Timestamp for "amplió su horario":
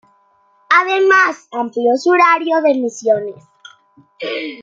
1.51-2.59